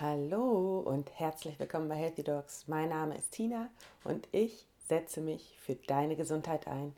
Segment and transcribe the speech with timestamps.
[0.00, 2.66] Hallo und herzlich willkommen bei Healthy Dogs.
[2.66, 3.68] Mein Name ist Tina
[4.02, 6.96] und ich setze mich für deine Gesundheit ein.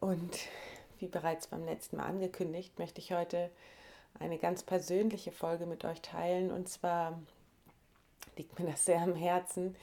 [0.00, 0.38] Und
[1.00, 3.50] wie bereits beim letzten Mal angekündigt, möchte ich heute
[4.18, 6.50] eine ganz persönliche Folge mit euch teilen.
[6.50, 7.20] Und zwar
[8.38, 9.76] liegt mir das sehr am Herzen.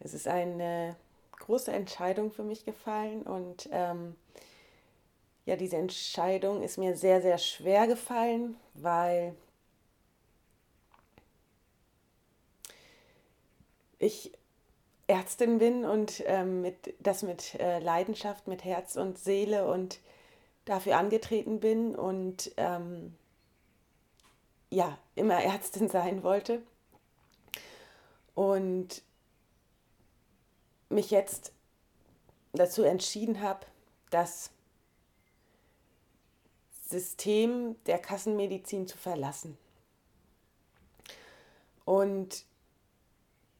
[0.00, 0.96] Es ist eine
[1.38, 4.16] große Entscheidung für mich gefallen und ähm,
[5.44, 9.34] ja, diese Entscheidung ist mir sehr, sehr schwer gefallen, weil
[14.02, 14.32] ich
[15.06, 20.00] Ärztin bin und ähm, mit, das mit äh, Leidenschaft, mit Herz und Seele und
[20.64, 23.14] dafür angetreten bin und ähm,
[24.70, 26.62] ja, immer Ärztin sein wollte.
[28.34, 29.02] Und
[30.88, 31.52] mich jetzt
[32.52, 33.66] dazu entschieden habe,
[34.10, 34.50] das
[36.88, 39.56] System der Kassenmedizin zu verlassen.
[41.84, 42.44] Und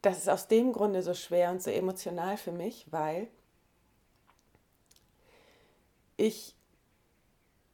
[0.03, 3.29] das ist aus dem Grunde so schwer und so emotional für mich, weil
[6.17, 6.55] ich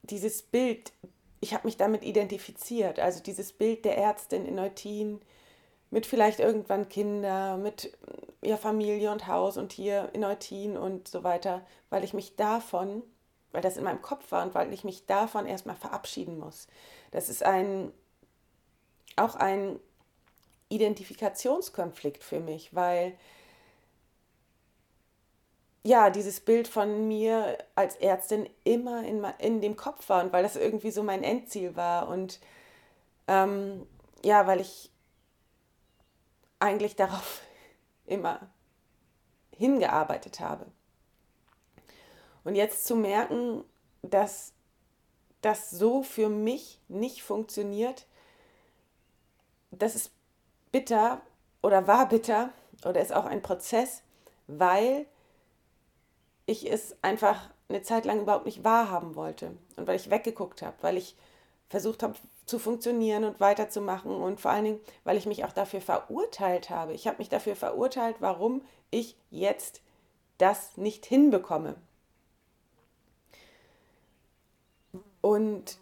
[0.03, 0.92] dieses Bild,
[1.41, 5.20] ich habe mich damit identifiziert, also dieses Bild der Ärztin in Eutin
[5.91, 7.97] mit vielleicht irgendwann Kinder, mit
[8.42, 13.03] ihrer Familie und Haus und hier in Eutin und so weiter, weil ich mich davon,
[13.53, 16.66] weil das in meinem Kopf war und weil ich mich davon erstmal verabschieden muss.
[17.10, 17.91] Das ist ein
[19.16, 19.81] auch ein
[20.69, 23.16] Identifikationskonflikt für mich, weil
[25.83, 30.42] ja, dieses Bild von mir als Ärztin immer in, in dem Kopf war und weil
[30.42, 32.41] das irgendwie so mein Endziel war und
[33.27, 33.86] ähm,
[34.22, 34.91] ja, weil ich
[36.58, 37.41] eigentlich darauf
[38.06, 38.41] immer
[39.56, 40.66] hingearbeitet habe.
[42.44, 43.64] Und jetzt zu merken,
[44.03, 44.53] dass
[45.41, 48.06] das so für mich nicht funktioniert,
[49.70, 50.12] das ist
[50.72, 51.20] bitter
[51.62, 52.50] oder war bitter
[52.84, 54.02] oder ist auch ein Prozess,
[54.47, 55.06] weil
[56.47, 60.76] ich es einfach eine Zeit lang überhaupt nicht wahrhaben wollte und weil ich weggeguckt habe,
[60.81, 61.16] weil ich
[61.69, 62.15] versucht habe
[62.47, 66.94] zu funktionieren und weiterzumachen und vor allen Dingen, weil ich mich auch dafür verurteilt habe.
[66.94, 69.82] Ich habe mich dafür verurteilt, warum ich jetzt
[70.38, 71.75] das nicht hinbekomme.
[75.20, 75.78] Und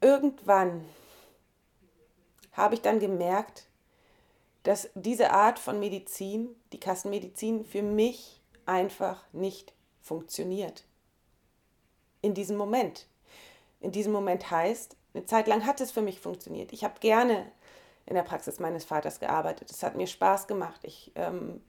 [0.00, 0.84] irgendwann
[2.60, 3.66] habe ich dann gemerkt,
[4.62, 9.72] dass diese Art von Medizin, die Kassenmedizin, für mich einfach nicht
[10.02, 10.84] funktioniert.
[12.22, 13.06] In diesem Moment.
[13.80, 16.72] In diesem Moment heißt, eine Zeit lang hat es für mich funktioniert.
[16.72, 17.50] Ich habe gerne
[18.06, 19.70] in der Praxis meines Vaters gearbeitet.
[19.70, 20.80] Es hat mir Spaß gemacht.
[20.82, 21.62] Ich ähm,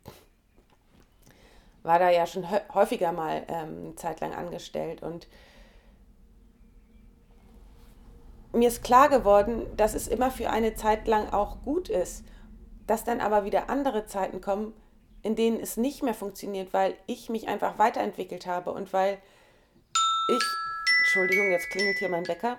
[1.84, 5.28] war da ja schon häufiger mal ähm, eine Zeit lang angestellt und
[8.54, 12.26] mir ist klar geworden, dass es immer für eine Zeit lang auch gut ist,
[12.88, 14.74] dass dann aber wieder andere Zeiten kommen,
[15.24, 19.20] in denen es nicht mehr funktioniert, weil ich mich einfach weiterentwickelt habe und weil
[20.30, 20.44] ich,
[21.00, 22.58] Entschuldigung, jetzt klingelt hier mein Wecker,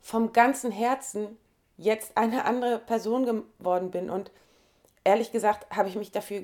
[0.00, 1.36] vom ganzen Herzen
[1.76, 4.10] jetzt eine andere Person geworden bin.
[4.10, 4.30] Und
[5.04, 6.42] ehrlich gesagt habe ich mich dafür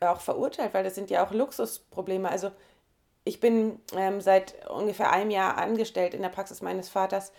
[0.00, 2.28] auch verurteilt, weil das sind ja auch Luxusprobleme.
[2.28, 2.50] Also
[3.24, 7.32] ich bin ähm, seit ungefähr einem Jahr angestellt in der Praxis meines Vaters,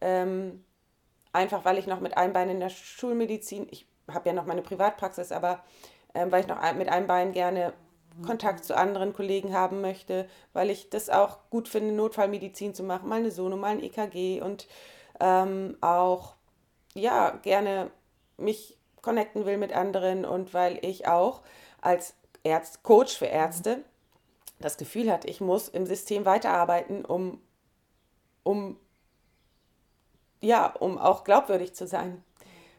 [0.00, 0.64] ähm,
[1.32, 4.62] einfach weil ich noch mit einem Bein in der Schulmedizin, ich habe ja noch meine
[4.62, 5.62] Privatpraxis, aber
[6.14, 7.72] ähm, weil ich noch mit einem Bein gerne
[8.26, 13.08] Kontakt zu anderen Kollegen haben möchte, weil ich das auch gut finde, Notfallmedizin zu machen,
[13.08, 14.68] mal eine Sono, mal ein EKG und
[15.18, 16.34] ähm, auch
[16.94, 17.90] ja gerne
[18.36, 21.40] mich connecten will mit anderen und weil ich auch
[21.80, 22.14] als
[22.44, 23.82] Ärzt, Coach für Ärzte
[24.62, 27.40] das Gefühl hat, ich muss im System weiterarbeiten, um,
[28.42, 28.78] um,
[30.40, 32.22] ja, um auch glaubwürdig zu sein.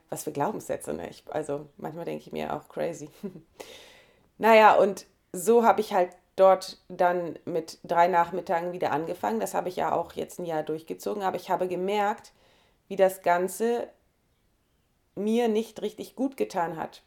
[0.10, 1.10] Was für Glaubenssätze, ne?
[1.10, 3.10] Ich, also manchmal denke ich mir auch crazy.
[4.38, 9.40] naja, und so habe ich halt dort dann mit drei Nachmittagen wieder angefangen.
[9.40, 12.34] Das habe ich ja auch jetzt ein Jahr durchgezogen, aber ich habe gemerkt,
[12.88, 13.88] wie das Ganze
[15.16, 17.04] mir nicht richtig gut getan hat.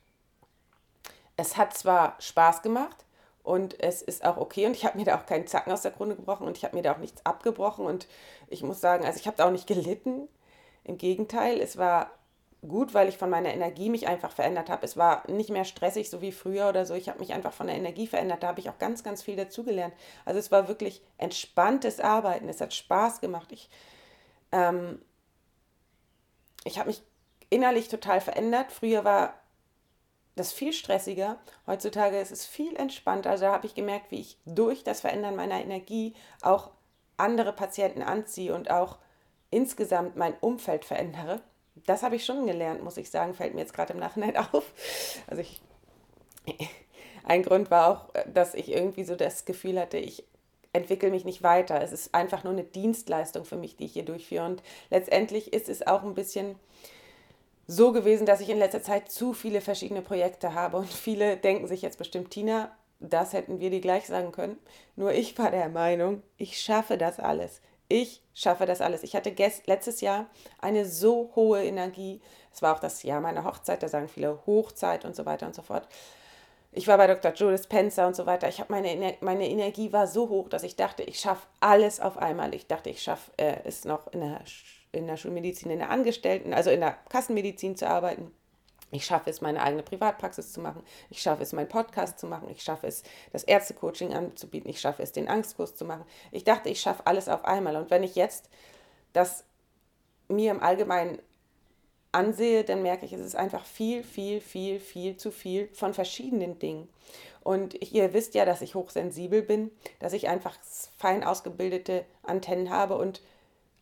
[1.37, 3.06] Es hat zwar Spaß gemacht,
[3.47, 5.93] und es ist auch okay und ich habe mir da auch keinen Zacken aus der
[5.93, 8.09] Krone gebrochen und ich habe mir da auch nichts abgebrochen und
[8.49, 10.27] ich muss sagen, also ich habe da auch nicht gelitten.
[10.83, 12.11] Im Gegenteil, es war
[12.67, 14.85] gut, weil ich von meiner Energie mich einfach verändert habe.
[14.85, 16.95] Es war nicht mehr stressig, so wie früher oder so.
[16.95, 18.43] Ich habe mich einfach von der Energie verändert.
[18.43, 19.95] Da habe ich auch ganz, ganz viel dazugelernt.
[20.25, 22.49] Also es war wirklich entspanntes Arbeiten.
[22.49, 23.53] Es hat Spaß gemacht.
[23.53, 23.71] Ich,
[24.51, 25.01] ähm,
[26.65, 27.01] ich habe mich
[27.49, 28.73] innerlich total verändert.
[28.73, 29.35] Früher war
[30.37, 31.39] das ist viel stressiger.
[31.67, 33.31] Heutzutage ist es viel entspannter.
[33.31, 36.71] Also da habe ich gemerkt, wie ich durch das Verändern meiner Energie auch
[37.17, 38.99] andere Patienten anziehe und auch
[39.51, 41.41] insgesamt mein Umfeld verändere.
[41.87, 44.73] Das habe ich schon gelernt, muss ich sagen, fällt mir jetzt gerade im Nachhinein auf.
[45.27, 45.63] Also ich,
[47.25, 50.25] ein Grund war auch, dass ich irgendwie so das Gefühl hatte, ich
[50.75, 51.81] entwickle mich nicht weiter.
[51.81, 54.45] Es ist einfach nur eine Dienstleistung für mich, die ich hier durchführe.
[54.45, 56.57] Und letztendlich ist es auch ein bisschen
[57.67, 60.77] so gewesen, dass ich in letzter Zeit zu viele verschiedene Projekte habe.
[60.77, 62.71] Und viele denken sich jetzt bestimmt, Tina,
[63.01, 64.59] das hätten wir dir gleich sagen können.
[64.95, 67.61] Nur ich war der Meinung, ich schaffe das alles.
[67.89, 69.03] Ich schaffe das alles.
[69.03, 69.35] Ich hatte
[69.67, 70.27] letztes Jahr
[70.61, 72.21] eine so hohe Energie.
[72.53, 75.55] Es war auch das Jahr meiner Hochzeit, da sagen viele Hochzeit und so weiter und
[75.55, 75.87] so fort.
[76.73, 77.33] Ich war bei Dr.
[77.33, 78.49] Julius Spencer und so weiter.
[78.49, 82.19] Ich habe meine, meine Energie war so hoch, dass ich dachte, ich schaffe alles auf
[82.19, 82.55] einmal.
[82.55, 84.41] Ich dachte, ich schaffe äh, es noch in der,
[84.97, 88.33] in der Schulmedizin, in der Angestellten, also in der Kassenmedizin zu arbeiten.
[88.93, 90.83] Ich schaffe es, meine eigene Privatpraxis zu machen.
[91.11, 92.49] Ich schaffe es, meinen Podcast zu machen.
[92.51, 93.03] Ich schaffe es,
[93.33, 94.71] das Ärztecoaching anzubieten.
[94.71, 96.05] Ich schaffe es, den Angstkurs zu machen.
[96.31, 97.77] Ich dachte, ich schaffe alles auf einmal.
[97.77, 98.49] Und wenn ich jetzt
[99.13, 99.45] das
[100.29, 101.19] mir im Allgemeinen
[102.13, 106.59] ansehe, dann merke ich, es ist einfach viel, viel, viel, viel zu viel von verschiedenen
[106.59, 106.89] Dingen.
[107.43, 110.57] Und ihr wisst ja, dass ich hochsensibel bin, dass ich einfach
[110.97, 113.21] fein ausgebildete Antennen habe und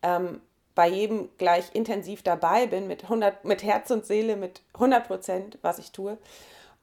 [0.03, 0.41] ähm,
[0.75, 5.57] bei jedem gleich intensiv dabei bin, mit, 100, mit Herz und Seele, mit 100 Prozent,
[5.61, 6.17] was ich tue.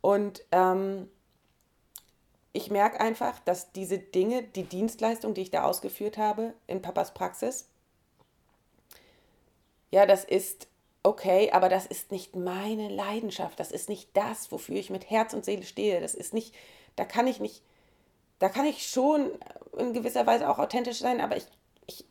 [0.00, 1.08] Und ähm,
[2.54, 7.14] ich merke einfach, dass diese Dinge, die Dienstleistung, die ich da ausgeführt habe in Papas
[7.14, 7.68] Praxis,
[9.90, 10.68] ja, das ist
[11.02, 13.60] okay, aber das ist nicht meine Leidenschaft.
[13.60, 16.00] Das ist nicht das, wofür ich mit Herz und Seele stehe.
[16.00, 16.54] Das ist nicht,
[16.96, 17.62] da kann ich nicht,
[18.38, 19.30] da kann ich schon
[19.76, 21.46] in gewisser Weise auch authentisch sein, aber ich,
[21.86, 22.04] ich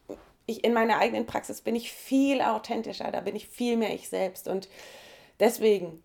[0.45, 4.09] ich in meiner eigenen Praxis bin ich viel authentischer, da bin ich viel mehr ich
[4.09, 4.47] selbst.
[4.47, 4.69] Und
[5.39, 6.03] deswegen,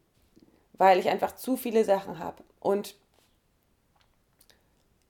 [0.74, 2.96] weil ich einfach zu viele Sachen habe und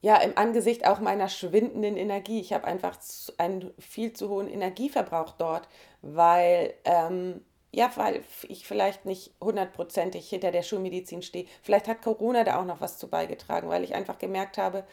[0.06, 2.38] ja, im Angesicht auch meiner schwindenden Energie.
[2.38, 2.96] Ich habe einfach
[3.38, 5.68] einen viel zu hohen Energieverbrauch dort,
[6.00, 11.46] weil, ähm, ja, weil ich vielleicht nicht hundertprozentig hinter der Schulmedizin stehe.
[11.60, 14.84] Vielleicht hat Corona da auch noch was zu beigetragen, weil ich einfach gemerkt habe,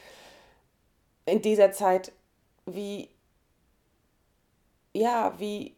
[1.25, 2.11] in dieser Zeit,
[2.65, 3.09] wie
[4.93, 5.75] ja, wie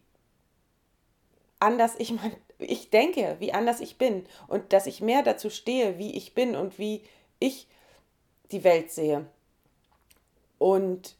[1.58, 5.98] anders ich mein, ich denke, wie anders ich bin und dass ich mehr dazu stehe,
[5.98, 7.02] wie ich bin und wie
[7.38, 7.68] ich
[8.52, 9.26] die Welt sehe.
[10.58, 11.16] Und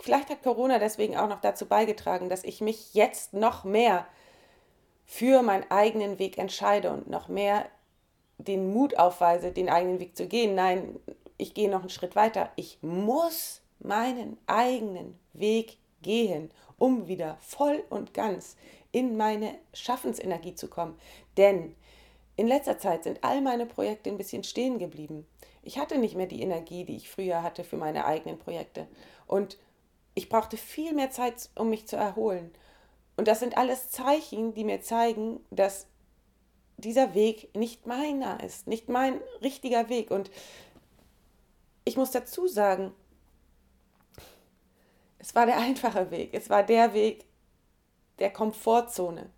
[0.00, 4.06] vielleicht hat Corona deswegen auch noch dazu beigetragen, dass ich mich jetzt noch mehr
[5.04, 7.66] für meinen eigenen Weg entscheide und noch mehr
[8.38, 10.54] den Mut aufweise, den eigenen Weg zu gehen.
[10.54, 10.98] Nein,
[11.36, 12.50] ich gehe noch einen Schritt weiter.
[12.56, 18.56] Ich muss meinen eigenen Weg gehen, um wieder voll und ganz
[18.92, 20.98] in meine Schaffensenergie zu kommen.
[21.36, 21.74] Denn
[22.36, 25.26] in letzter Zeit sind all meine Projekte ein bisschen stehen geblieben.
[25.62, 28.86] Ich hatte nicht mehr die Energie, die ich früher hatte für meine eigenen Projekte.
[29.26, 29.58] Und
[30.14, 32.50] ich brauchte viel mehr Zeit, um mich zu erholen.
[33.16, 35.86] Und das sind alles Zeichen, die mir zeigen, dass
[36.76, 40.10] dieser Weg nicht meiner ist, nicht mein richtiger Weg.
[40.10, 40.30] Und
[41.84, 42.92] ich muss dazu sagen,
[45.18, 46.30] es war der einfache Weg.
[46.32, 47.24] Es war der Weg
[48.18, 49.30] der Komfortzone.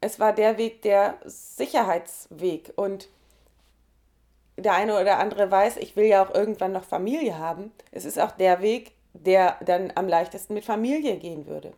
[0.00, 2.72] Es war der Weg der Sicherheitsweg.
[2.76, 3.08] Und
[4.56, 7.72] der eine oder andere weiß, ich will ja auch irgendwann noch Familie haben.
[7.90, 11.72] Es ist auch der Weg, der dann am leichtesten mit Familie gehen würde.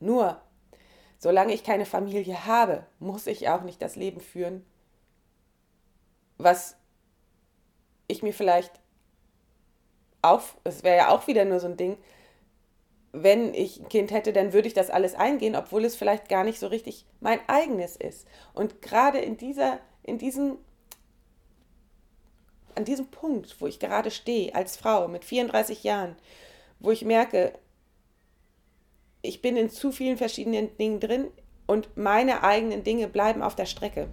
[0.00, 0.40] Nur,
[1.18, 4.64] solange ich keine Familie habe, muss ich auch nicht das Leben führen,
[6.36, 6.76] was
[8.06, 8.80] ich mir vielleicht
[10.24, 11.96] auf, es wäre ja auch wieder nur so ein Ding,
[13.12, 16.42] wenn ich ein Kind hätte, dann würde ich das alles eingehen, obwohl es vielleicht gar
[16.42, 18.26] nicht so richtig mein eigenes ist.
[18.54, 20.58] Und gerade in dieser, in diesem,
[22.74, 26.16] an diesem Punkt, wo ich gerade stehe, als Frau mit 34 Jahren,
[26.80, 27.52] wo ich merke,
[29.22, 31.28] ich bin in zu vielen verschiedenen Dingen drin
[31.68, 34.08] und meine eigenen Dinge bleiben auf der Strecke.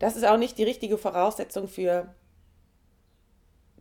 [0.00, 2.12] Das ist auch nicht die richtige Voraussetzung für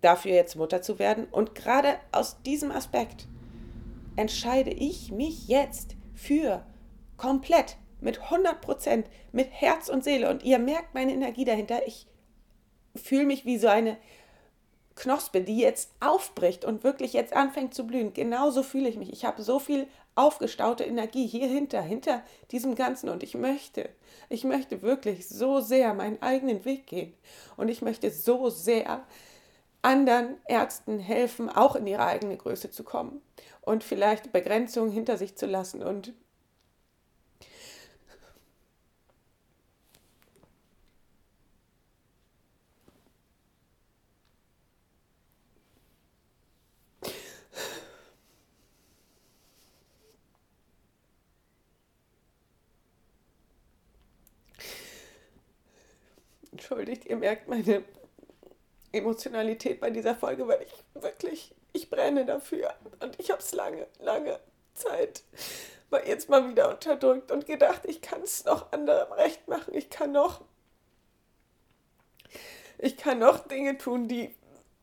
[0.05, 1.25] dafür jetzt Mutter zu werden.
[1.31, 3.27] Und gerade aus diesem Aspekt
[4.15, 6.65] entscheide ich mich jetzt für
[7.17, 10.29] komplett mit 100 Prozent, mit Herz und Seele.
[10.29, 11.87] Und ihr merkt meine Energie dahinter.
[11.87, 12.07] Ich
[12.95, 13.97] fühle mich wie so eine
[14.95, 18.13] Knospe, die jetzt aufbricht und wirklich jetzt anfängt zu blühen.
[18.13, 19.11] Genauso fühle ich mich.
[19.11, 23.09] Ich habe so viel aufgestaute Energie hier hinter, hinter diesem Ganzen.
[23.09, 23.89] Und ich möchte,
[24.29, 27.13] ich möchte wirklich so sehr meinen eigenen Weg gehen.
[27.57, 29.03] Und ich möchte so sehr
[29.85, 33.21] anderen Ärzten helfen, auch in ihre eigene Größe zu kommen
[33.61, 36.13] und vielleicht Begrenzungen hinter sich zu lassen und
[56.51, 57.83] Entschuldigt, ihr merkt meine
[58.95, 62.73] Emotionalität bei dieser Folge, weil ich wirklich, ich brenne dafür.
[62.99, 64.39] Und ich habe es lange, lange
[64.73, 65.23] Zeit
[66.05, 69.73] jetzt mal wieder unterdrückt und gedacht, ich kann es noch anderem recht machen.
[69.73, 70.41] Ich kann noch,
[72.77, 74.33] ich kann noch Dinge tun, die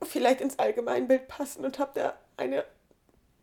[0.03, 2.65] vielleicht ins Allgemeinbild passen und habe da eine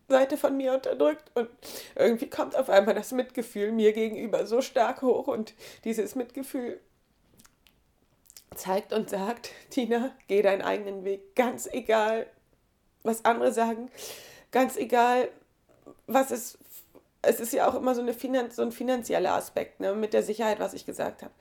[0.07, 1.49] Seite von mir unterdrückt und
[1.95, 6.79] irgendwie kommt auf einmal das Mitgefühl mir gegenüber so stark hoch und dieses Mitgefühl
[8.55, 12.27] zeigt und sagt, Tina, geh deinen eigenen Weg, ganz egal,
[13.03, 13.89] was andere sagen,
[14.51, 15.29] ganz egal,
[16.07, 16.57] was es,
[17.21, 20.23] es ist ja auch immer so, eine Finan so ein finanzieller Aspekt, ne, mit der
[20.23, 21.33] Sicherheit, was ich gesagt habe.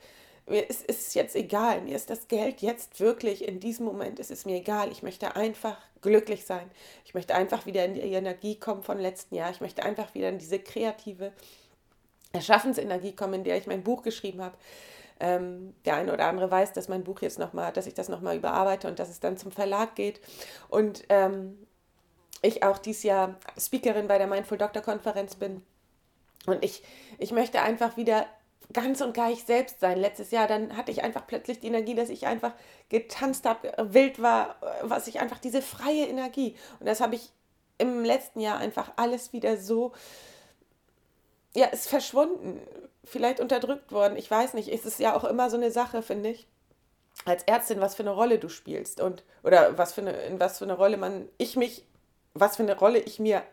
[0.45, 4.31] Mir ist, es jetzt egal, mir ist das Geld jetzt wirklich, in diesem Moment ist
[4.31, 6.71] es mir egal, ich möchte einfach glücklich sein,
[7.05, 10.29] ich möchte einfach wieder in die Energie kommen von letzten Jahr, ich möchte einfach wieder
[10.29, 11.33] in diese kreative
[12.31, 14.57] Erschaffensenergie kommen, in der ich mein Buch geschrieben habe,
[15.19, 18.37] ähm, der eine oder andere weiß, dass mein Buch jetzt nochmal, dass ich das nochmal
[18.37, 20.21] überarbeite und dass es dann zum Verlag geht.
[20.69, 21.57] Und ähm,
[22.41, 25.61] ich auch dieses Jahr Speakerin bei der Mindful Doctor Konferenz bin.
[26.45, 26.83] Und ich,
[27.17, 28.25] ich möchte einfach wieder
[28.71, 29.97] ganz und gar ich selbst sein.
[29.97, 32.53] Letztes Jahr, dann hatte ich einfach plötzlich die Energie, dass ich einfach
[32.89, 36.55] getanzt habe, wild war, was ich einfach diese freie Energie.
[36.79, 37.31] Und das habe ich
[37.77, 39.93] im letzten Jahr einfach alles wieder so,
[41.55, 42.59] ja, ist verschwunden
[43.03, 44.17] vielleicht unterdrückt worden.
[44.17, 44.69] Ich weiß nicht.
[44.69, 46.47] Es ist ja auch immer so eine Sache, finde ich.
[47.25, 50.59] Als Ärztin, was für eine Rolle du spielst und oder was für eine, in was
[50.59, 51.85] für eine Rolle man, ich mich,
[52.33, 53.43] was für eine Rolle ich mir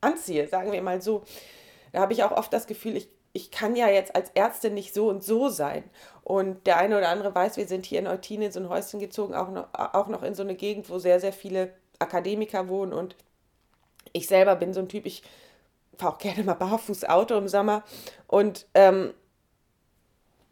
[0.00, 1.22] anziehe, sagen wir mal so.
[1.92, 4.94] Da habe ich auch oft das Gefühl, ich, ich kann ja jetzt als Ärztin nicht
[4.94, 5.84] so und so sein.
[6.24, 9.00] Und der eine oder andere weiß, wir sind hier in Eutin in so ein Häuschen
[9.00, 12.92] gezogen, auch noch, auch noch in so eine Gegend, wo sehr, sehr viele Akademiker wohnen.
[12.92, 13.16] Und
[14.12, 15.22] ich selber bin so ein Typ, ich
[15.98, 17.84] fahre auch gerne mal barfuß Auto im Sommer
[18.26, 19.12] und ähm,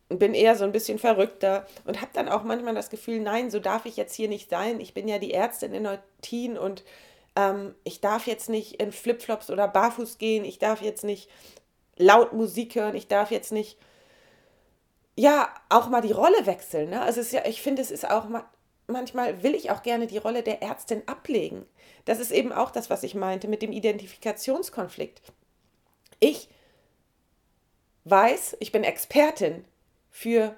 [0.08, 3.58] bin eher so ein bisschen verrückter und habe dann auch manchmal das Gefühl, nein, so
[3.58, 4.80] darf ich jetzt hier nicht sein.
[4.80, 6.84] Ich bin ja die Ärztin in Neutin und
[7.34, 11.28] ähm, ich darf jetzt nicht in Flipflops oder barfuß gehen, ich darf jetzt nicht
[11.96, 13.78] laut Musik hören, ich darf jetzt nicht,
[15.16, 16.90] ja, auch mal die Rolle wechseln.
[16.90, 17.00] Ne?
[17.00, 18.44] Also es ist ja, ich finde, es ist auch mal,
[18.86, 21.66] manchmal will ich auch gerne die Rolle der Ärztin ablegen.
[22.04, 25.20] Das ist eben auch das, was ich meinte mit dem Identifikationskonflikt.
[26.20, 26.48] Ich
[28.04, 29.64] weiß, ich bin Expertin
[30.10, 30.56] für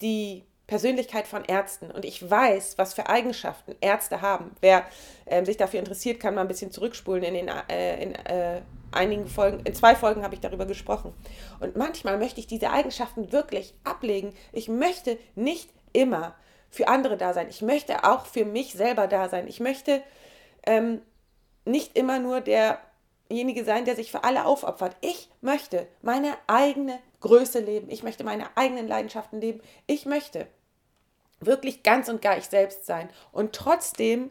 [0.00, 4.52] die Persönlichkeit von Ärzten und ich weiß, was für Eigenschaften Ärzte haben.
[4.60, 4.86] Wer
[5.26, 7.22] äh, sich dafür interessiert, kann mal ein bisschen zurückspulen.
[7.22, 11.12] In, den, äh, in äh, einigen Folgen, in zwei Folgen habe ich darüber gesprochen.
[11.60, 14.32] Und manchmal möchte ich diese Eigenschaften wirklich ablegen.
[14.52, 16.34] Ich möchte nicht immer
[16.72, 17.48] für andere da sein.
[17.50, 19.46] Ich möchte auch für mich selber da sein.
[19.46, 20.02] Ich möchte
[20.66, 21.02] ähm,
[21.66, 24.96] nicht immer nur derjenige sein, der sich für alle aufopfert.
[25.02, 27.90] Ich möchte meine eigene Größe leben.
[27.90, 29.60] Ich möchte meine eigenen Leidenschaften leben.
[29.86, 30.48] Ich möchte
[31.40, 33.10] wirklich ganz und gar ich selbst sein.
[33.32, 34.30] Und trotzdem,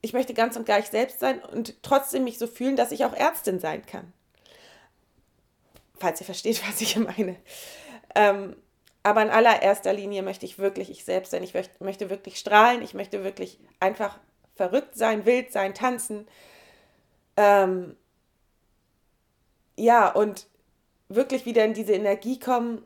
[0.00, 3.04] ich möchte ganz und gar ich selbst sein und trotzdem mich so fühlen, dass ich
[3.04, 4.14] auch Ärztin sein kann.
[5.98, 7.36] Falls ihr versteht, was ich meine.
[8.14, 8.56] Ähm,
[9.06, 11.44] aber in allererster Linie möchte ich wirklich ich selbst sein.
[11.44, 12.82] Ich möchte wirklich strahlen.
[12.82, 14.18] Ich möchte wirklich einfach
[14.56, 16.26] verrückt sein, wild sein, tanzen.
[17.36, 17.96] Ähm,
[19.76, 20.48] ja, und
[21.08, 22.84] wirklich wieder in diese Energie kommen,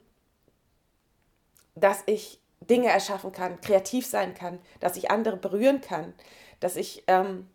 [1.74, 6.12] dass ich Dinge erschaffen kann, kreativ sein kann, dass ich andere berühren kann,
[6.60, 7.48] dass ich ähm,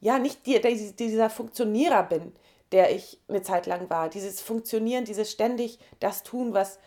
[0.00, 2.34] ja nicht die, dieser Funktionierer bin,
[2.72, 4.08] der ich eine Zeit lang war.
[4.08, 6.80] Dieses Funktionieren, dieses ständig das tun, was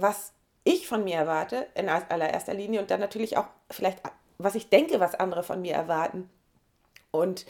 [0.00, 0.32] was
[0.64, 4.00] ich von mir erwarte, in allererster Linie, und dann natürlich auch vielleicht,
[4.38, 6.28] was ich denke, was andere von mir erwarten.
[7.10, 7.46] Und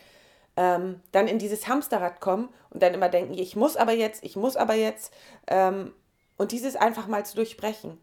[0.56, 4.36] ähm, dann in dieses Hamsterrad kommen und dann immer denken, ich muss aber jetzt, ich
[4.36, 5.12] muss aber jetzt.
[5.46, 5.92] Ähm,
[6.36, 7.98] und dieses einfach mal zu durchbrechen.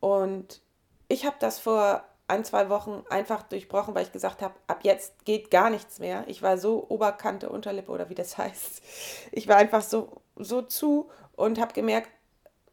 [0.00, 0.60] Und
[1.08, 5.24] ich habe das vor ein, zwei Wochen einfach durchbrochen, weil ich gesagt habe, ab jetzt
[5.24, 6.24] geht gar nichts mehr.
[6.28, 8.82] Ich war so Oberkante, Unterlippe oder wie das heißt.
[9.32, 12.08] Ich war einfach so, so zu und habe gemerkt,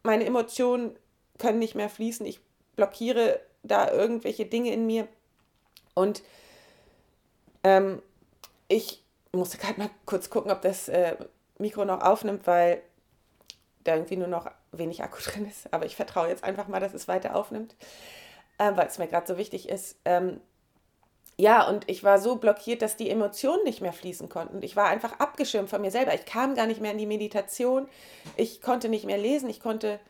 [0.02, 0.96] meine Emotionen
[1.40, 2.24] können nicht mehr fließen.
[2.26, 2.40] Ich
[2.76, 5.08] blockiere da irgendwelche Dinge in mir.
[5.94, 6.22] Und
[7.64, 8.00] ähm,
[8.68, 11.16] ich musste gerade mal kurz gucken, ob das äh,
[11.58, 12.82] Mikro noch aufnimmt, weil
[13.84, 15.72] da irgendwie nur noch wenig Akku drin ist.
[15.72, 17.74] Aber ich vertraue jetzt einfach mal, dass es weiter aufnimmt,
[18.58, 19.98] äh, weil es mir gerade so wichtig ist.
[20.04, 20.40] Ähm,
[21.36, 24.62] ja, und ich war so blockiert, dass die Emotionen nicht mehr fließen konnten.
[24.62, 26.12] Ich war einfach abgeschirmt von mir selber.
[26.12, 27.88] Ich kam gar nicht mehr in die Meditation.
[28.36, 29.48] Ich konnte nicht mehr lesen.
[29.48, 30.00] Ich konnte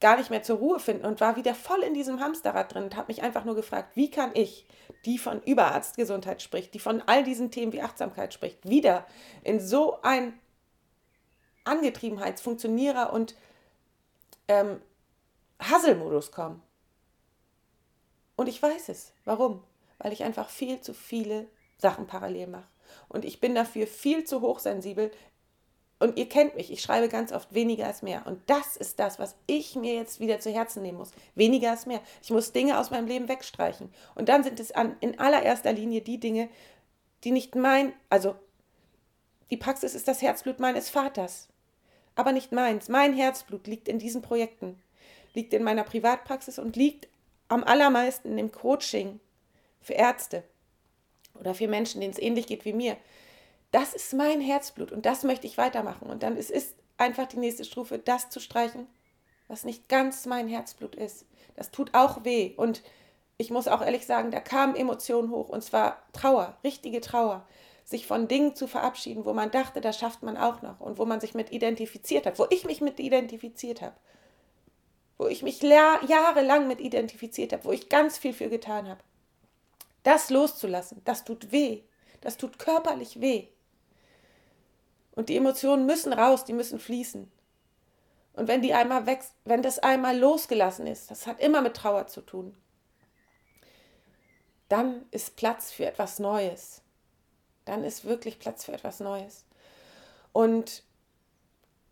[0.00, 2.96] gar nicht mehr zur Ruhe finden und war wieder voll in diesem Hamsterrad drin und
[2.96, 4.66] habe mich einfach nur gefragt, wie kann ich,
[5.04, 9.06] die von Überarztgesundheit spricht, die von all diesen Themen wie Achtsamkeit spricht, wieder
[9.42, 10.38] in so ein
[11.64, 13.34] Angetriebenheitsfunktionierer und
[14.46, 14.80] ähm,
[15.60, 16.62] Hasselmodus kommen.
[18.36, 19.12] Und ich weiß es.
[19.24, 19.62] Warum?
[19.98, 22.68] Weil ich einfach viel zu viele Sachen parallel mache.
[23.08, 25.10] Und ich bin dafür viel zu hochsensibel.
[26.00, 28.24] Und ihr kennt mich, ich schreibe ganz oft, weniger ist mehr.
[28.26, 31.10] Und das ist das, was ich mir jetzt wieder zu Herzen nehmen muss.
[31.34, 32.00] Weniger ist mehr.
[32.22, 33.92] Ich muss Dinge aus meinem Leben wegstreichen.
[34.14, 36.48] Und dann sind es an, in allererster Linie die Dinge,
[37.24, 38.36] die nicht mein, also
[39.50, 41.48] die Praxis ist das Herzblut meines Vaters,
[42.14, 42.88] aber nicht meins.
[42.88, 44.80] Mein Herzblut liegt in diesen Projekten,
[45.34, 47.08] liegt in meiner Privatpraxis und liegt
[47.48, 49.18] am allermeisten im Coaching
[49.80, 50.44] für Ärzte
[51.34, 52.96] oder für Menschen, denen es ähnlich geht wie mir.
[53.70, 56.08] Das ist mein Herzblut und das möchte ich weitermachen.
[56.08, 58.86] Und dann ist es einfach die nächste Stufe, das zu streichen,
[59.46, 61.26] was nicht ganz mein Herzblut ist.
[61.56, 62.54] Das tut auch weh.
[62.56, 62.82] Und
[63.36, 67.46] ich muss auch ehrlich sagen, da kamen Emotionen hoch und zwar Trauer, richtige Trauer
[67.84, 71.06] sich von Dingen zu verabschieden, wo man dachte, das schafft man auch noch und wo
[71.06, 73.96] man sich mit identifiziert hat, wo ich mich mit identifiziert habe,
[75.16, 79.00] wo ich mich jahrelang mit identifiziert habe, wo ich ganz viel für getan habe.
[80.02, 81.80] Das loszulassen, das tut weh,
[82.20, 83.48] das tut körperlich weh.
[85.18, 87.30] Und die Emotionen müssen raus, die müssen fließen.
[88.34, 92.06] Und wenn die einmal wächst, wenn das einmal losgelassen ist, das hat immer mit Trauer
[92.06, 92.56] zu tun,
[94.68, 96.82] dann ist Platz für etwas Neues
[97.68, 99.44] dann ist wirklich Platz für etwas Neues.
[100.32, 100.82] Und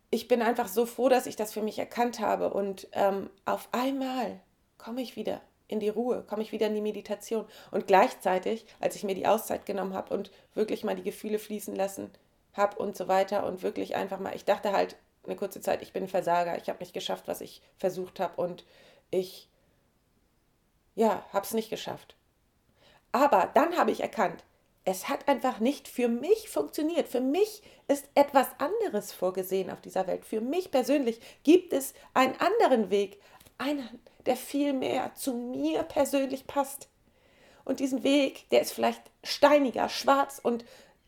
[0.09, 2.51] ich bin einfach so froh, dass ich das für mich erkannt habe.
[2.53, 4.39] Und ähm, auf einmal
[4.77, 7.45] komme ich wieder in die Ruhe, komme ich wieder in die Meditation.
[7.71, 11.75] Und gleichzeitig, als ich mir die Auszeit genommen habe und wirklich mal die Gefühle fließen
[11.75, 12.09] lassen
[12.57, 15.93] habe und so weiter und wirklich einfach mal, ich dachte halt eine kurze Zeit, ich
[15.93, 18.65] bin Versager, ich habe nicht geschafft, was ich versucht habe und
[19.11, 19.49] ich,
[20.95, 22.15] ja, habe es nicht geschafft.
[23.11, 24.43] Aber dann habe ich erkannt,
[24.89, 27.09] es hat einfach nicht für mich funktioniert.
[27.09, 30.23] Für mich ist etwas anderes vorgesehen auf dieser Welt.
[30.23, 33.19] Für mich persönlich gibt es einen anderen Weg,
[33.57, 36.87] einen, der viel mehr zu mir persönlich passt.
[37.65, 40.63] Und diesen Weg, der ist vielleicht steiniger, schwarz und,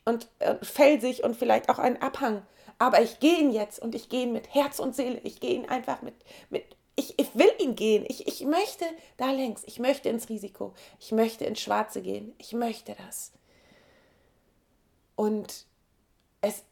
[0.06, 2.46] und äh, felsig und vielleicht auch ein Abhang.
[2.78, 5.20] Aber ich gehe ihn jetzt und ich gehe ihn mit Herz und Seele.
[5.24, 6.16] Ich gehe ihn einfach mit,
[6.50, 6.64] mit
[6.96, 8.06] ich, ich will ihn gehen.
[8.08, 8.86] Ich, ich möchte
[9.18, 9.64] da längs.
[9.66, 10.74] Ich möchte ins Risiko.
[11.00, 12.34] Ich möchte ins Schwarze gehen.
[12.38, 13.32] Ich möchte das.
[15.16, 15.66] Und
[16.42, 16.64] es,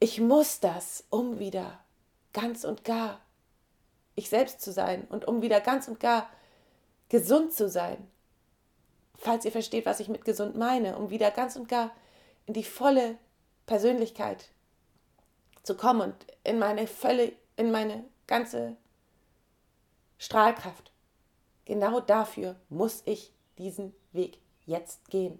[0.00, 1.80] ich muss das, um wieder
[2.32, 3.20] ganz und gar
[4.16, 6.28] ich selbst zu sein und um wieder ganz und gar
[7.08, 8.08] gesund zu sein.
[9.16, 11.90] Falls ihr versteht, was ich mit gesund meine, um wieder ganz und gar
[12.46, 13.18] in die volle
[13.66, 14.50] Persönlichkeit
[15.62, 18.76] zu kommen und in meine Völle, in meine ganze
[20.18, 20.92] Strahlkraft.
[21.64, 25.38] Genau dafür muss ich diesen Weg jetzt gehen.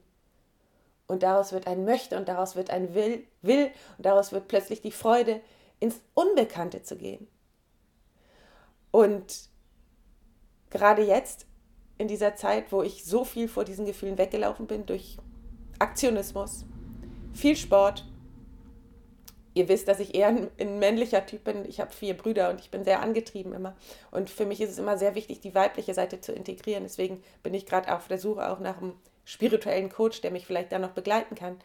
[1.06, 4.80] Und daraus wird ein Möchte und daraus wird ein Will, Will und daraus wird plötzlich
[4.80, 5.42] die Freude,
[5.80, 7.28] ins Unbekannte zu gehen.
[8.90, 9.50] Und
[10.70, 11.46] gerade jetzt,
[11.98, 15.18] in dieser Zeit, wo ich so viel vor diesen Gefühlen weggelaufen bin, durch
[15.78, 16.64] Aktionismus,
[17.34, 18.04] viel Sport,
[19.54, 21.64] ihr wisst, dass ich eher ein, männlicher Typ bin.
[21.68, 23.76] Ich habe vier Brüder und ich bin sehr angetrieben immer.
[24.10, 26.84] Und für mich ist es immer sehr wichtig, die weibliche Seite zu integrieren.
[26.84, 28.94] Deswegen bin ich gerade auf der Suche auch nach einem
[29.24, 31.58] spirituellen Coach, der mich vielleicht dann noch begleiten kann.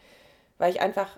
[0.57, 1.17] Weil ich einfach,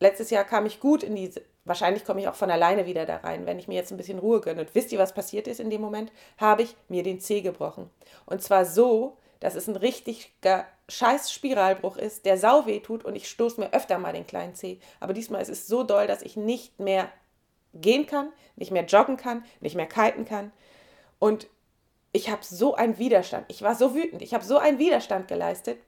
[0.00, 3.16] letztes Jahr kam ich gut in diese, wahrscheinlich komme ich auch von alleine wieder da
[3.18, 4.62] rein, wenn ich mir jetzt ein bisschen Ruhe gönne.
[4.62, 6.10] Und wisst ihr, was passiert ist in dem Moment?
[6.38, 7.90] Habe ich mir den Zeh gebrochen.
[8.24, 13.14] Und zwar so, dass es ein richtiger scheiß Spiralbruch ist, der sau weh tut und
[13.14, 14.80] ich stoße mir öfter mal den kleinen Zeh.
[15.00, 17.10] Aber diesmal ist es so doll, dass ich nicht mehr
[17.74, 20.52] gehen kann, nicht mehr joggen kann, nicht mehr kiten kann.
[21.18, 21.48] Und
[22.12, 23.44] ich habe so einen Widerstand.
[23.48, 24.22] Ich war so wütend.
[24.22, 25.78] Ich habe so einen Widerstand geleistet.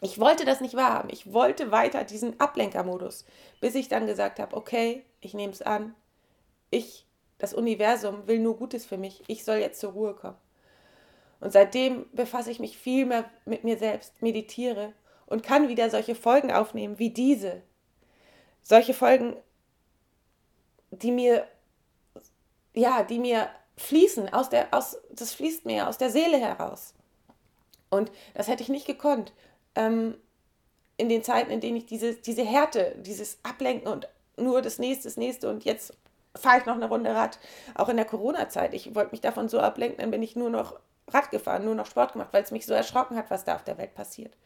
[0.00, 1.08] Ich wollte das nicht wahrhaben.
[1.10, 3.24] Ich wollte weiter diesen Ablenkermodus,
[3.60, 5.94] bis ich dann gesagt habe, okay, ich nehme es an.
[6.70, 7.06] Ich,
[7.38, 9.22] das Universum will nur Gutes für mich.
[9.28, 10.36] Ich soll jetzt zur Ruhe kommen.
[11.40, 14.92] Und seitdem befasse ich mich viel mehr mit mir selbst, meditiere
[15.26, 17.62] und kann wieder solche Folgen aufnehmen wie diese.
[18.62, 19.36] Solche Folgen,
[20.90, 21.46] die mir,
[22.74, 26.94] ja, die mir fließen, aus der, aus, das fließt mir aus der Seele heraus.
[27.90, 29.32] Und das hätte ich nicht gekonnt.
[29.74, 30.16] Ähm,
[30.96, 35.08] in den Zeiten, in denen ich diese, diese Härte, dieses Ablenken und nur das nächste,
[35.08, 35.94] das nächste und jetzt
[36.34, 37.38] fahre ich noch eine Runde Rad.
[37.74, 38.74] Auch in der Corona-Zeit.
[38.74, 41.86] Ich wollte mich davon so ablenken, dann bin ich nur noch Rad gefahren, nur noch
[41.86, 44.36] Sport gemacht, weil es mich so erschrocken hat, was da auf der Welt passiert.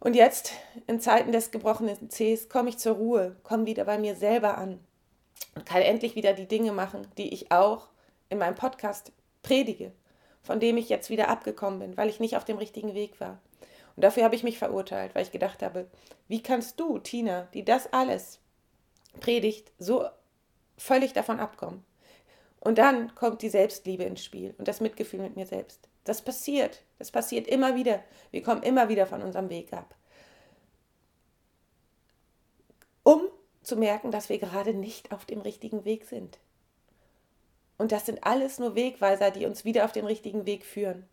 [0.00, 0.52] Und jetzt,
[0.86, 4.80] in Zeiten des gebrochenen Cs, komme ich zur Ruhe, komme wieder bei mir selber an
[5.54, 7.88] und kann endlich wieder die Dinge machen, die ich auch
[8.28, 9.92] in meinem Podcast predige,
[10.42, 13.38] von dem ich jetzt wieder abgekommen bin, weil ich nicht auf dem richtigen Weg war.
[13.96, 15.86] Und dafür habe ich mich verurteilt, weil ich gedacht habe,
[16.28, 18.40] wie kannst du, Tina, die das alles
[19.20, 20.04] predigt, so
[20.76, 21.84] völlig davon abkommen.
[22.64, 25.86] Und dann kommt die Selbstliebe ins Spiel und das Mitgefühl mit mir selbst.
[26.04, 26.82] Das passiert.
[26.98, 28.02] Das passiert immer wieder.
[28.30, 29.94] Wir kommen immer wieder von unserem Weg ab.
[33.02, 33.28] Um
[33.62, 36.38] zu merken, dass wir gerade nicht auf dem richtigen Weg sind.
[37.76, 41.06] Und das sind alles nur Wegweiser, die uns wieder auf den richtigen Weg führen.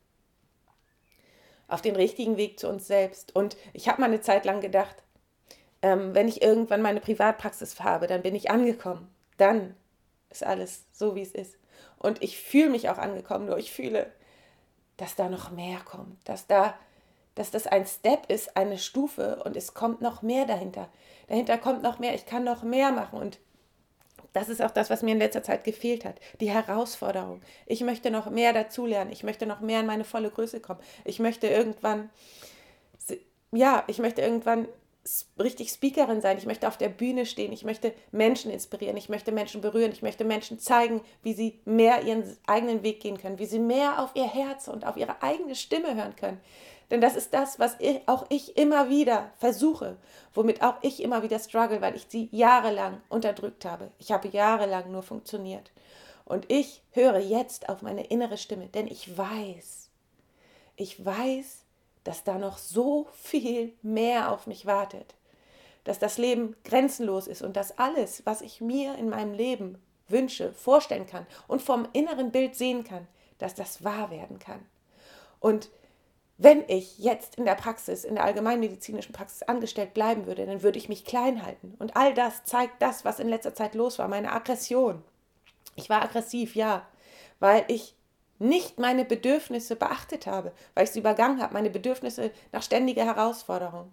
[1.68, 3.36] Auf den richtigen Weg zu uns selbst.
[3.36, 5.04] Und ich habe mal eine Zeit lang gedacht,
[5.82, 9.10] ähm, wenn ich irgendwann meine Privatpraxis habe, dann bin ich angekommen.
[9.38, 9.76] Dann
[10.32, 11.58] ist alles so, wie es ist.
[11.98, 14.12] Und ich fühle mich auch angekommen, nur ich fühle,
[14.98, 16.76] dass da noch mehr kommt, dass da
[17.36, 20.90] dass das ein Step ist, eine Stufe und es kommt noch mehr dahinter.
[21.28, 23.40] Dahinter kommt noch mehr, ich kann noch mehr machen und
[24.34, 26.16] das ist auch das, was mir in letzter Zeit gefehlt hat.
[26.40, 27.42] Die Herausforderung.
[27.66, 29.12] Ich möchte noch mehr dazulernen.
[29.12, 30.80] Ich möchte noch mehr in meine volle Größe kommen.
[31.04, 32.10] Ich möchte irgendwann,
[33.52, 34.70] ja, ich möchte irgendwann
[35.40, 36.38] richtig Speakerin sein.
[36.38, 37.52] Ich möchte auf der Bühne stehen.
[37.52, 38.98] Ich möchte Menschen inspirieren.
[38.98, 39.92] Ich möchte Menschen berühren.
[39.92, 44.02] Ich möchte Menschen zeigen, wie sie mehr ihren eigenen Weg gehen können, wie sie mehr
[44.02, 46.40] auf ihr Herz und auf ihre eigene Stimme hören können.
[46.92, 49.98] Denn das ist das, was ich, auch ich immer wieder versuche,
[50.34, 53.92] womit auch ich immer wieder struggle, weil ich sie jahrelang unterdrückt habe.
[53.98, 55.72] Ich habe jahrelang nur funktioniert.
[56.26, 59.90] Und ich höre jetzt auf meine innere Stimme, denn ich weiß,
[60.76, 61.61] ich weiß,
[62.04, 65.16] dass da noch so viel mehr auf mich wartet.
[65.84, 70.54] Dass das Leben grenzenlos ist und dass alles, was ich mir in meinem Leben wünsche,
[70.54, 74.66] vorstellen kann und vom inneren Bild sehen kann, dass das wahr werden kann.
[75.40, 75.70] Und
[76.38, 80.80] wenn ich jetzt in der Praxis, in der allgemeinmedizinischen Praxis angestellt bleiben würde, dann würde
[80.80, 81.76] ich mich klein halten.
[81.78, 85.04] Und all das zeigt das, was in letzter Zeit los war, meine Aggression.
[85.76, 86.86] Ich war aggressiv, ja,
[87.40, 87.96] weil ich
[88.42, 93.92] nicht meine Bedürfnisse beachtet habe, weil ich sie übergangen habe, meine Bedürfnisse nach ständiger Herausforderung.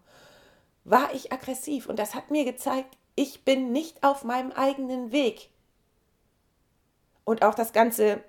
[0.84, 5.50] War ich aggressiv und das hat mir gezeigt, ich bin nicht auf meinem eigenen Weg.
[7.24, 8.22] Und auch das ganze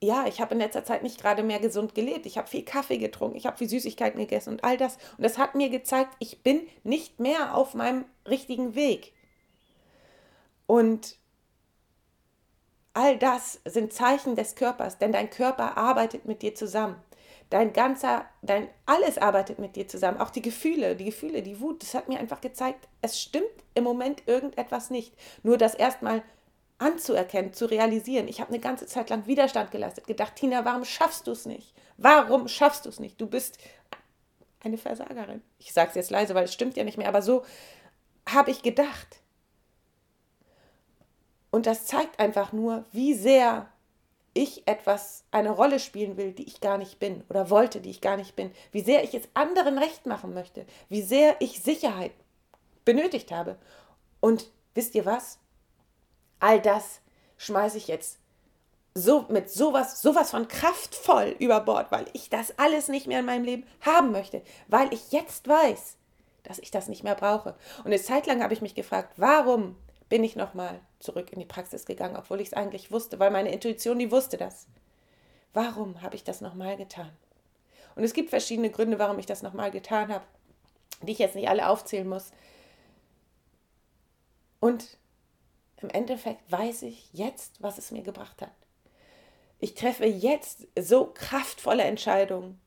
[0.00, 2.26] ja, ich habe in letzter Zeit nicht gerade mehr gesund gelebt.
[2.26, 4.96] Ich habe viel Kaffee getrunken, ich habe viel Süßigkeiten gegessen und all das.
[5.16, 9.12] Und das hat mir gezeigt, ich bin nicht mehr auf meinem richtigen Weg.
[10.66, 11.16] Und
[12.98, 16.96] all das sind Zeichen des Körpers, denn dein Körper arbeitet mit dir zusammen.
[17.48, 20.20] Dein ganzer, dein alles arbeitet mit dir zusammen.
[20.20, 23.84] Auch die Gefühle, die Gefühle, die Wut, das hat mir einfach gezeigt, es stimmt im
[23.84, 25.14] Moment irgendetwas nicht.
[25.44, 26.24] Nur das erstmal
[26.78, 28.26] anzuerkennen, zu realisieren.
[28.26, 31.74] Ich habe eine ganze Zeit lang Widerstand geleistet, gedacht, Tina, warum schaffst du es nicht?
[31.98, 33.20] Warum schaffst du es nicht?
[33.20, 33.58] Du bist
[34.58, 35.40] eine Versagerin.
[35.60, 37.44] Ich sage es jetzt leise, weil es stimmt ja nicht mehr, aber so
[38.28, 39.20] habe ich gedacht.
[41.58, 43.68] Und das zeigt einfach nur, wie sehr
[44.32, 48.00] ich etwas, eine Rolle spielen will, die ich gar nicht bin oder wollte, die ich
[48.00, 48.52] gar nicht bin.
[48.70, 50.66] Wie sehr ich es anderen recht machen möchte.
[50.88, 52.12] Wie sehr ich Sicherheit
[52.84, 53.58] benötigt habe.
[54.20, 55.40] Und wisst ihr was?
[56.38, 57.00] all das
[57.38, 58.20] schmeiße ich jetzt
[58.94, 63.26] so mit sowas, sowas von kraftvoll über Bord, weil ich das alles nicht mehr in
[63.26, 65.96] meinem Leben haben möchte, weil ich jetzt weiß,
[66.44, 67.56] dass ich das nicht mehr brauche.
[67.78, 69.74] Und eine Zeit lang habe ich mich gefragt, warum
[70.08, 73.52] bin ich nochmal zurück in die Praxis gegangen, obwohl ich es eigentlich wusste, weil meine
[73.52, 74.66] Intuition, die wusste das.
[75.52, 77.10] Warum habe ich das nochmal getan?
[77.94, 80.24] Und es gibt verschiedene Gründe, warum ich das nochmal getan habe,
[81.02, 82.30] die ich jetzt nicht alle aufzählen muss.
[84.60, 84.98] Und
[85.80, 88.52] im Endeffekt weiß ich jetzt, was es mir gebracht hat.
[89.60, 92.60] Ich treffe jetzt so kraftvolle Entscheidungen,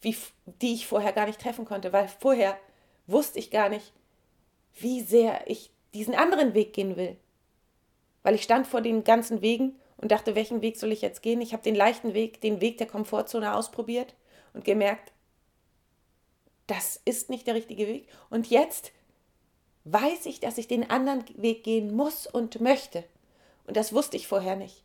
[0.00, 2.58] wie, die ich vorher gar nicht treffen konnte, weil vorher
[3.06, 3.92] wusste ich gar nicht,
[4.80, 7.16] wie sehr ich diesen anderen Weg gehen will.
[8.22, 11.40] Weil ich stand vor den ganzen Wegen und dachte, welchen Weg soll ich jetzt gehen?
[11.40, 14.14] Ich habe den leichten Weg, den Weg der Komfortzone ausprobiert
[14.52, 15.12] und gemerkt,
[16.66, 18.08] das ist nicht der richtige Weg.
[18.30, 18.92] Und jetzt
[19.84, 23.04] weiß ich, dass ich den anderen Weg gehen muss und möchte.
[23.66, 24.84] Und das wusste ich vorher nicht.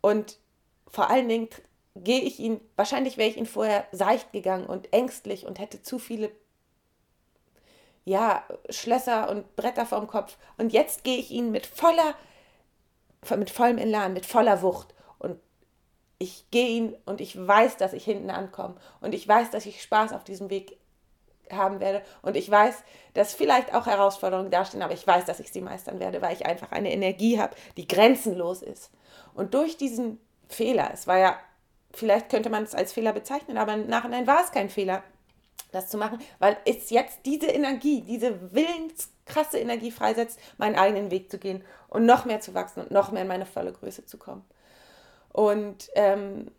[0.00, 0.38] Und
[0.86, 1.48] vor allen Dingen
[1.94, 5.98] gehe ich ihn, wahrscheinlich wäre ich ihn vorher seicht gegangen und ängstlich und hätte zu
[5.98, 6.30] viele
[8.08, 10.38] ja, Schlösser und Bretter vorm Kopf.
[10.56, 12.14] Und jetzt gehe ich ihn mit voller,
[13.36, 14.94] mit vollem Elan, mit voller Wucht.
[15.18, 15.38] Und
[16.18, 18.76] ich gehe ihn und ich weiß, dass ich hinten ankomme.
[19.02, 20.78] Und ich weiß, dass ich Spaß auf diesem Weg
[21.52, 22.02] haben werde.
[22.22, 26.00] Und ich weiß, dass vielleicht auch Herausforderungen dastehen, aber ich weiß, dass ich sie meistern
[26.00, 28.90] werde, weil ich einfach eine Energie habe, die grenzenlos ist.
[29.34, 30.18] Und durch diesen
[30.48, 31.38] Fehler, es war ja,
[31.92, 35.02] vielleicht könnte man es als Fehler bezeichnen, aber im Nachhinein war es kein Fehler,
[35.70, 41.30] das zu machen, weil es jetzt diese Energie, diese willenskrasse Energie freisetzt, meinen eigenen Weg
[41.30, 44.18] zu gehen und noch mehr zu wachsen und noch mehr in meine volle Größe zu
[44.18, 44.44] kommen.
[45.32, 46.50] Und ähm,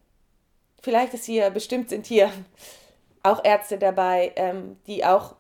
[0.82, 2.32] vielleicht ist hier, bestimmt sind hier
[3.24, 5.36] auch Ärzte dabei, ähm, die auch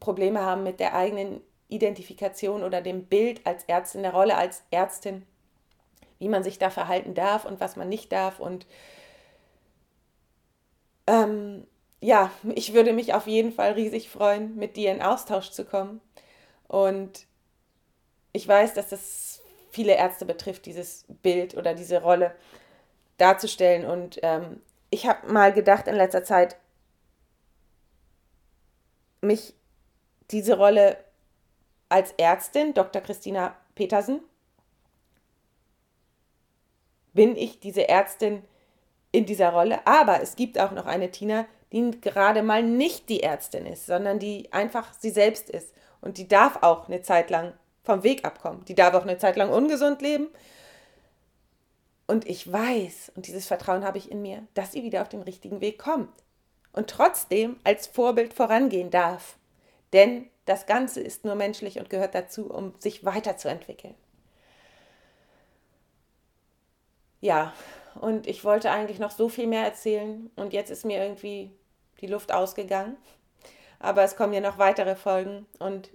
[0.00, 5.26] Probleme haben mit der eigenen Identifikation oder dem Bild als Ärztin, der Rolle als Ärztin,
[6.18, 8.40] wie man sich da verhalten darf und was man nicht darf.
[8.40, 8.66] Und
[11.06, 11.66] ähm,
[12.00, 16.00] ja, ich würde mich auf jeden Fall riesig freuen, mit dir in Austausch zu kommen.
[16.68, 17.26] Und
[18.32, 22.34] ich weiß, dass das viele Ärzte betrifft, dieses Bild oder diese Rolle
[23.18, 23.86] darzustellen.
[23.86, 26.56] Und ähm, ich habe mal gedacht in letzter Zeit,
[29.20, 29.54] mich
[30.30, 30.98] diese Rolle
[31.88, 33.00] als Ärztin, Dr.
[33.00, 34.20] Christina Petersen,
[37.14, 38.42] bin ich diese Ärztin
[39.12, 39.86] in dieser Rolle.
[39.86, 44.18] Aber es gibt auch noch eine Tina, die gerade mal nicht die Ärztin ist, sondern
[44.18, 45.74] die einfach sie selbst ist.
[46.00, 47.52] Und die darf auch eine Zeit lang
[47.82, 48.64] vom Weg abkommen.
[48.66, 50.28] Die darf auch eine Zeit lang ungesund leben.
[52.06, 55.22] Und ich weiß, und dieses Vertrauen habe ich in mir, dass sie wieder auf den
[55.22, 56.12] richtigen Weg kommt.
[56.72, 59.36] Und trotzdem als Vorbild vorangehen darf.
[59.92, 63.94] Denn das Ganze ist nur menschlich und gehört dazu, um sich weiterzuentwickeln.
[67.20, 67.52] Ja,
[68.00, 71.50] und ich wollte eigentlich noch so viel mehr erzählen und jetzt ist mir irgendwie
[72.00, 72.96] die Luft ausgegangen.
[73.78, 75.90] Aber es kommen ja noch weitere Folgen und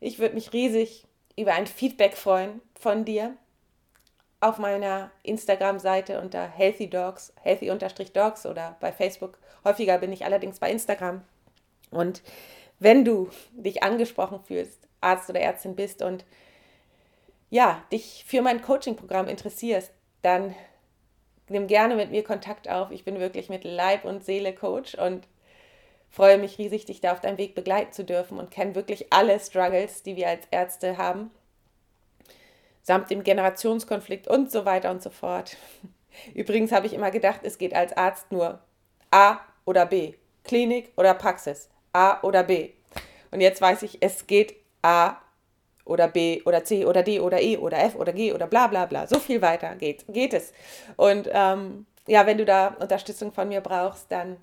[0.00, 3.36] ich würde mich riesig über ein Feedback freuen von dir
[4.40, 9.38] auf meiner Instagram-Seite unter Healthy Dogs, healthy-dogs oder bei Facebook.
[9.64, 11.22] Häufiger bin ich allerdings bei Instagram.
[11.92, 12.22] Und
[12.80, 16.24] wenn du dich angesprochen fühlst, Arzt oder Ärztin bist und
[17.50, 19.92] ja, dich für mein Coaching-Programm interessierst,
[20.22, 20.56] dann
[21.52, 22.90] nimm gerne mit mir Kontakt auf.
[22.90, 25.26] Ich bin wirklich mit Leib und Seele Coach und
[26.10, 29.38] freue mich riesig, dich da auf deinem Weg begleiten zu dürfen und kenne wirklich alle
[29.40, 31.30] Struggles, die wir als Ärzte haben,
[32.82, 35.56] samt dem Generationskonflikt und so weiter und so fort.
[36.34, 38.60] Übrigens habe ich immer gedacht, es geht als Arzt nur
[39.10, 42.70] A oder B, Klinik oder Praxis, A oder B.
[43.30, 45.16] Und jetzt weiß ich, es geht A
[45.84, 48.86] oder B oder C oder D oder E oder F oder G oder bla bla
[48.86, 49.06] bla.
[49.06, 50.52] So viel weiter geht, geht es.
[50.96, 54.36] Und ähm, ja, wenn du da Unterstützung von mir brauchst, dann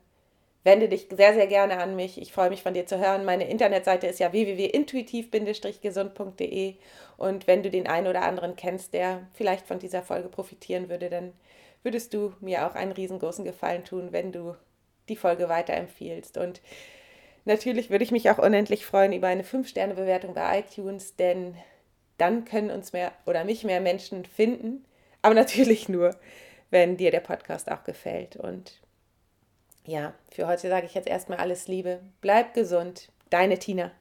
[0.63, 2.21] wende dich sehr, sehr gerne an mich.
[2.21, 3.23] Ich freue mich von dir zu hören.
[3.25, 6.75] Meine Internetseite ist ja www.intuitiv-gesund.de
[7.17, 11.10] und wenn du den einen oder anderen kennst, der vielleicht von dieser Folge profitieren würde,
[11.10, 11.34] dann
[11.84, 14.56] würdest du mir auch einen riesengroßen Gefallen tun, wenn du
[15.08, 16.38] die Folge weiterempfiehlst.
[16.38, 16.62] Und
[17.45, 21.56] Natürlich würde ich mich auch unendlich freuen über eine 5-Sterne-Bewertung bei iTunes, denn
[22.17, 24.86] dann können uns mehr oder mich mehr Menschen finden.
[25.21, 26.15] Aber natürlich nur,
[26.69, 28.36] wenn dir der Podcast auch gefällt.
[28.36, 28.80] Und
[29.86, 31.99] ja, für heute sage ich jetzt erstmal alles Liebe.
[32.21, 33.10] Bleib gesund.
[33.30, 33.91] Deine Tina.